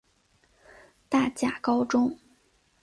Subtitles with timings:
[1.07, 2.17] 大甲高中